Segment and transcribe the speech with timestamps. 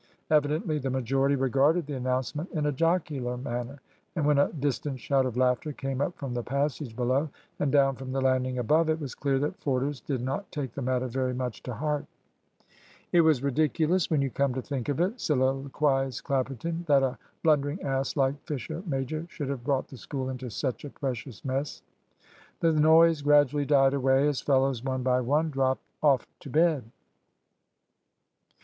[0.31, 3.79] Evidently the majority regarded the announcement in a jocular manner;
[4.15, 7.95] and when a distant shout of laughter came up from the passage below, and down
[7.95, 11.35] from the landing above, it was clear that Forders did not take the matter very
[11.35, 12.07] much to heart.
[13.11, 17.83] "It was ridiculous, when you come to think of it," soliloquised Clapperton, "that a blundering
[17.83, 21.83] ass like Fisher major should have brought the School into such a precious mess."
[22.61, 26.89] The noise gradually died away as fellows one by one dropped of to bed.